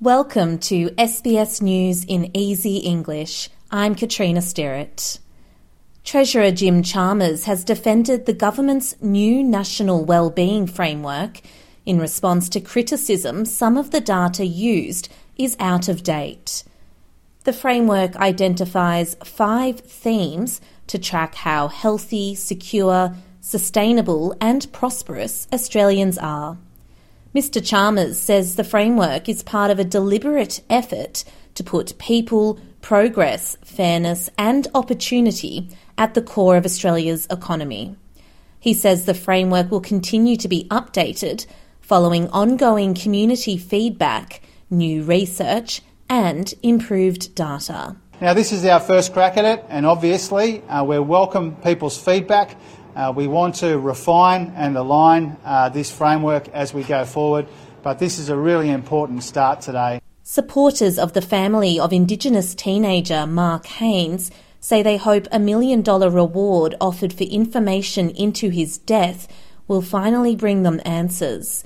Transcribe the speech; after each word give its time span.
Welcome 0.00 0.60
to 0.60 0.90
SBS 0.90 1.60
News 1.60 2.04
in 2.04 2.30
Easy 2.32 2.76
English. 2.76 3.50
I'm 3.68 3.96
Katrina 3.96 4.40
Sterrett. 4.40 5.18
Treasurer 6.04 6.52
Jim 6.52 6.84
Chalmers 6.84 7.46
has 7.46 7.64
defended 7.64 8.24
the 8.24 8.32
government's 8.32 8.94
new 9.02 9.42
national 9.42 10.04
wellbeing 10.04 10.68
framework 10.68 11.40
in 11.84 11.98
response 11.98 12.48
to 12.50 12.60
criticism 12.60 13.44
some 13.44 13.76
of 13.76 13.90
the 13.90 14.00
data 14.00 14.46
used 14.46 15.08
is 15.36 15.56
out 15.58 15.88
of 15.88 16.04
date. 16.04 16.62
The 17.42 17.52
framework 17.52 18.14
identifies 18.14 19.16
five 19.24 19.80
themes 19.80 20.60
to 20.86 21.00
track 21.00 21.34
how 21.34 21.66
healthy, 21.66 22.36
secure, 22.36 23.16
sustainable, 23.40 24.36
and 24.40 24.72
prosperous 24.72 25.48
Australians 25.52 26.18
are. 26.18 26.56
Mr. 27.34 27.64
Chalmers 27.64 28.18
says 28.18 28.56
the 28.56 28.64
framework 28.64 29.28
is 29.28 29.42
part 29.42 29.70
of 29.70 29.78
a 29.78 29.84
deliberate 29.84 30.62
effort 30.70 31.24
to 31.54 31.62
put 31.62 31.98
people, 31.98 32.58
progress, 32.80 33.56
fairness, 33.62 34.30
and 34.38 34.66
opportunity 34.74 35.68
at 35.98 36.14
the 36.14 36.22
core 36.22 36.56
of 36.56 36.64
Australia's 36.64 37.26
economy. 37.30 37.94
He 38.58 38.72
says 38.72 39.04
the 39.04 39.12
framework 39.12 39.70
will 39.70 39.80
continue 39.80 40.36
to 40.38 40.48
be 40.48 40.64
updated 40.70 41.46
following 41.82 42.28
ongoing 42.30 42.94
community 42.94 43.58
feedback, 43.58 44.40
new 44.70 45.02
research, 45.02 45.82
and 46.08 46.54
improved 46.62 47.34
data. 47.34 47.96
Now, 48.20 48.34
this 48.34 48.52
is 48.52 48.64
our 48.64 48.80
first 48.80 49.12
crack 49.12 49.36
at 49.36 49.44
it, 49.44 49.64
and 49.68 49.86
obviously, 49.86 50.62
uh, 50.64 50.82
we 50.82 50.98
welcome 50.98 51.54
people's 51.56 51.96
feedback. 52.02 52.56
Uh, 52.98 53.12
we 53.12 53.28
want 53.28 53.54
to 53.54 53.78
refine 53.78 54.52
and 54.56 54.76
align 54.76 55.36
uh, 55.44 55.68
this 55.68 55.88
framework 55.88 56.48
as 56.48 56.74
we 56.74 56.82
go 56.82 57.04
forward, 57.04 57.46
but 57.84 58.00
this 58.00 58.18
is 58.18 58.28
a 58.28 58.36
really 58.36 58.70
important 58.70 59.22
start 59.22 59.60
today. 59.60 60.00
Supporters 60.24 60.98
of 60.98 61.12
the 61.12 61.22
family 61.22 61.78
of 61.78 61.92
Indigenous 61.92 62.56
teenager 62.56 63.24
Mark 63.24 63.66
Haines 63.66 64.32
say 64.58 64.82
they 64.82 64.96
hope 64.96 65.28
a 65.30 65.38
million 65.38 65.80
dollar 65.80 66.10
reward 66.10 66.74
offered 66.80 67.12
for 67.12 67.22
information 67.22 68.10
into 68.10 68.48
his 68.48 68.78
death 68.78 69.28
will 69.68 69.80
finally 69.80 70.34
bring 70.34 70.64
them 70.64 70.80
answers. 70.84 71.62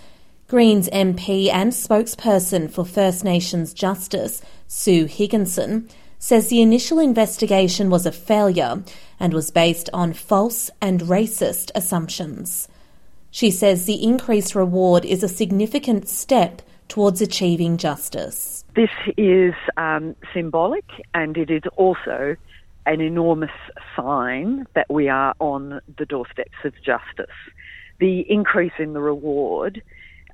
Greens 0.48 0.86
MP 0.90 1.50
and 1.50 1.72
spokesperson 1.72 2.70
for 2.70 2.84
First 2.84 3.24
Nations 3.24 3.72
Justice, 3.72 4.42
Sue 4.68 5.06
Higginson, 5.06 5.88
says 6.22 6.48
the 6.48 6.62
initial 6.62 7.00
investigation 7.00 7.90
was 7.90 8.06
a 8.06 8.12
failure 8.12 8.80
and 9.18 9.34
was 9.34 9.50
based 9.50 9.90
on 9.92 10.12
false 10.12 10.70
and 10.80 11.00
racist 11.00 11.72
assumptions. 11.74 12.68
She 13.32 13.50
says 13.50 13.86
the 13.86 14.04
increased 14.04 14.54
reward 14.54 15.04
is 15.04 15.24
a 15.24 15.28
significant 15.28 16.08
step 16.08 16.62
towards 16.86 17.20
achieving 17.20 17.76
justice. 17.76 18.64
This 18.76 18.90
is 19.16 19.52
um, 19.76 20.14
symbolic 20.32 20.84
and 21.12 21.36
it 21.36 21.50
is 21.50 21.64
also 21.76 22.36
an 22.86 23.00
enormous 23.00 23.50
sign 23.96 24.64
that 24.74 24.88
we 24.88 25.08
are 25.08 25.34
on 25.40 25.80
the 25.98 26.06
doorsteps 26.06 26.64
of 26.64 26.72
justice. 26.84 27.34
The 27.98 28.20
increase 28.30 28.78
in 28.78 28.92
the 28.92 29.00
reward 29.00 29.82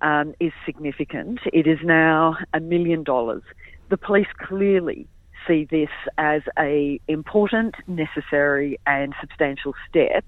um, 0.02 0.34
is 0.38 0.52
significant. 0.66 1.40
It 1.50 1.66
is 1.66 1.78
now 1.82 2.36
a 2.52 2.60
million 2.60 3.04
dollars. 3.04 3.42
The 3.88 3.96
police 3.96 4.28
clearly 4.38 5.06
see 5.48 5.66
this 5.70 5.88
as 6.18 6.42
a 6.58 7.00
important, 7.08 7.74
necessary 7.88 8.78
and 8.86 9.14
substantial 9.20 9.74
step. 9.88 10.24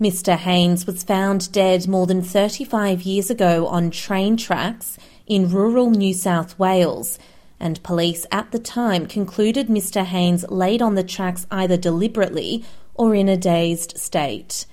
Mr 0.00 0.36
Haines 0.36 0.86
was 0.86 1.04
found 1.04 1.52
dead 1.52 1.86
more 1.86 2.06
than 2.06 2.22
35 2.22 3.02
years 3.02 3.30
ago 3.30 3.66
on 3.66 3.90
train 3.90 4.36
tracks 4.36 4.96
in 5.26 5.50
rural 5.50 5.90
New 5.90 6.14
South 6.14 6.58
Wales, 6.58 7.18
and 7.60 7.82
police 7.82 8.24
at 8.30 8.50
the 8.52 8.58
time 8.58 9.06
concluded 9.06 9.66
Mr 9.66 10.04
Haines 10.04 10.48
laid 10.48 10.80
on 10.80 10.94
the 10.94 11.02
tracks 11.02 11.46
either 11.50 11.76
deliberately 11.76 12.64
or 12.94 13.14
in 13.14 13.28
a 13.28 13.36
dazed 13.36 13.98
state. 13.98 14.66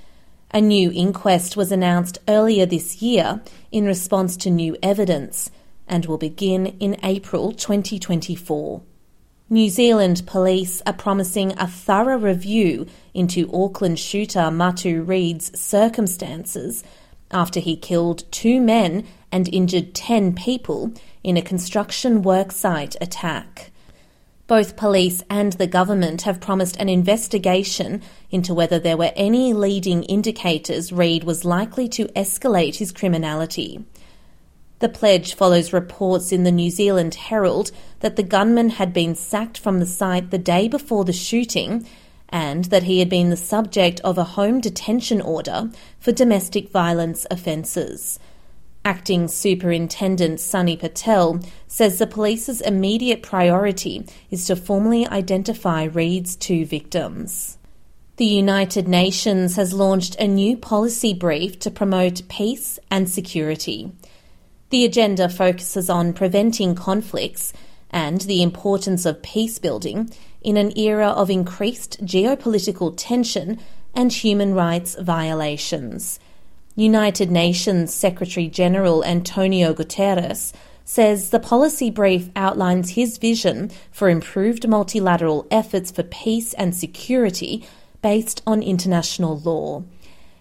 A 0.52 0.62
new 0.62 0.92
inquest 0.94 1.58
was 1.58 1.72
announced 1.72 2.20
earlier 2.28 2.66
this 2.66 3.02
year 3.02 3.42
in 3.72 3.86
response 3.86 4.38
to 4.38 4.50
new 4.50 4.78
evidence 4.82 5.50
and 5.88 6.06
will 6.06 6.18
begin 6.18 6.68
in 6.80 6.98
April 7.04 7.52
2024. 7.52 8.82
New 9.48 9.70
Zealand 9.70 10.24
police 10.26 10.82
are 10.88 10.94
promising 10.94 11.52
a 11.60 11.68
thorough 11.68 12.18
review 12.18 12.88
into 13.14 13.48
Auckland 13.54 14.00
shooter 14.00 14.50
Matu 14.50 15.08
Reid's 15.08 15.52
circumstances 15.60 16.84
after 17.30 17.60
he 17.60 17.76
killed 17.76 18.24
two 18.32 18.60
men 18.60 19.06
and 19.32 19.48
injured 19.54 19.94
10 19.94 20.34
people 20.34 20.92
in 21.24 21.38
a 21.38 21.44
construction 21.44 22.24
worksite 22.24 22.96
attack. 23.00 23.72
Both 24.48 24.78
police 24.78 25.22
and 25.30 25.54
the 25.54 25.68
government 25.68 26.24
have 26.24 26.42
promised 26.42 26.78
an 26.78 26.90
investigation 26.90 28.02
into 28.32 28.56
whether 28.56 28.80
there 28.80 28.98
were 28.98 29.14
any 29.16 29.54
leading 29.54 30.02
indicators 30.06 30.92
Reid 30.92 31.24
was 31.24 31.46
likely 31.46 31.88
to 31.90 32.06
escalate 32.16 32.78
his 32.78 32.92
criminality. 32.92 33.86
The 34.80 34.90
pledge 34.90 35.36
follows 35.36 35.72
reports 35.72 36.32
in 36.32 36.44
the 36.44 36.52
New 36.52 36.70
Zealand 36.70 37.16
Herald 37.16 37.72
that 38.02 38.18
the 38.18 38.24
gunman 38.24 38.72
had 38.72 38.94
been 38.94 39.16
sacked 39.16 39.58
from 39.58 39.80
the 39.80 39.86
site 39.86 40.32
the 40.32 40.38
day 40.38 40.68
before 40.68 41.06
the 41.06 41.14
shooting 41.14 41.88
and 42.30 42.66
that 42.66 42.84
he 42.84 43.00
had 43.00 43.10
been 43.10 43.30
the 43.30 43.38
subject 43.38 44.02
of 44.02 44.18
a 44.18 44.24
home 44.24 44.60
detention 44.60 45.22
order 45.22 45.70
for 46.00 46.12
domestic 46.12 46.70
violence 46.70 47.26
offences. 47.32 48.20
Acting 48.84 49.28
Superintendent 49.28 50.40
Sunny 50.40 50.78
Patel 50.78 51.40
says 51.68 51.98
the 51.98 52.06
police's 52.06 52.62
immediate 52.62 53.24
priority 53.24 54.06
is 54.30 54.46
to 54.46 54.56
formally 54.56 55.08
identify 55.08 55.86
Reid's 55.86 56.36
two 56.36 56.66
victims. 56.66 57.58
The 58.18 58.26
United 58.26 58.88
Nations 58.88 59.56
has 59.56 59.74
launched 59.74 60.16
a 60.20 60.28
new 60.28 60.56
policy 60.56 61.14
brief 61.14 61.60
to 61.60 61.72
promote 61.72 62.28
peace 62.30 62.78
and 62.92 63.10
security. 63.10 63.92
The 64.70 64.86
agenda 64.86 65.30
focuses 65.30 65.90
on 65.90 66.14
preventing 66.14 66.76
conflicts 66.76 67.54
and 67.92 68.22
the 68.22 68.42
importance 68.42 69.06
of 69.06 69.22
peace 69.22 69.60
building 69.60 70.10
in 70.42 70.58
an 70.58 70.78
era 70.78 71.08
of 71.08 71.30
increased 71.30 72.04
geopolitical 72.04 72.94
tension 72.98 73.60
and 73.94 74.12
human 74.12 74.54
rights 74.54 74.96
violations. 75.00 76.20
United 76.76 77.32
Nations 77.32 77.94
Secretary 77.94 78.48
General 78.48 79.06
Antonio 79.06 79.74
Guterres 79.74 80.52
says 80.84 81.30
the 81.30 81.40
policy 81.40 81.90
brief 81.90 82.30
outlines 82.36 82.92
his 82.92 83.18
vision 83.18 83.72
for 83.92 84.10
improved 84.10 84.68
multilateral 84.68 85.48
efforts 85.50 85.90
for 85.90 86.04
peace 86.04 86.54
and 86.54 86.76
security 86.76 87.66
based 88.02 88.42
on 88.46 88.62
international 88.62 89.40
law. 89.40 89.84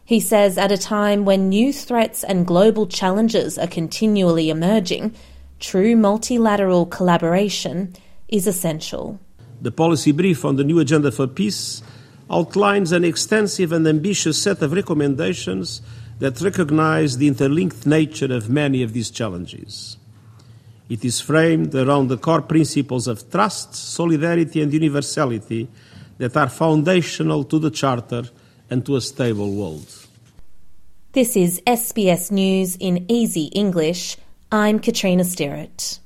He 0.05 0.21
says 0.21 0.59
at 0.59 0.71
a 0.71 0.77
time 0.77 1.25
when 1.25 1.49
new 1.49 1.73
threats 1.73 2.25
and 2.25 2.47
global 2.47 2.87
challenges 2.87 3.59
are 3.59 3.67
continually 3.67 4.51
emerging, 4.51 5.15
true 5.61 5.97
multilateral 5.97 6.85
collaboration 6.85 7.95
is 8.29 8.47
essential. 8.47 9.19
The 9.63 9.71
policy 9.71 10.13
brief 10.13 10.45
on 10.45 10.57
the 10.57 10.65
new 10.65 10.79
agenda 10.79 11.11
for 11.11 11.27
peace 11.27 11.83
outlines 12.31 12.93
an 12.93 13.05
extensive 13.05 13.73
and 13.73 13.87
ambitious 13.87 14.41
set 14.41 14.61
of 14.61 14.73
recommendations 14.73 15.81
that 16.19 16.41
recognize 16.41 17.17
the 17.17 17.29
interlinked 17.29 17.87
nature 17.87 18.33
of 18.35 18.51
many 18.51 18.83
of 18.83 18.93
these 18.93 19.11
challenges. 19.11 19.97
It 20.91 21.03
is 21.03 21.21
framed 21.21 21.75
around 21.75 22.09
the 22.09 22.19
core 22.19 22.43
principles 22.43 23.09
of 23.09 23.31
trust, 23.31 23.75
solidarity, 23.75 24.61
and 24.61 24.73
universality 24.73 25.67
that 26.19 26.37
are 26.37 26.49
foundational 26.51 27.45
to 27.45 27.59
the 27.59 27.71
Charter 27.71 28.25
and 28.71 28.85
to 28.87 28.97
a 28.97 29.01
stable 29.01 29.55
world. 29.55 29.87
This 31.13 31.37
is 31.37 31.61
SBS 31.67 32.31
News 32.31 32.77
in 32.81 33.07
Easy 33.09 33.45
English. 33.47 34.17
I'm 34.51 34.79
Katrina 34.79 35.25
Sterrett. 35.25 36.01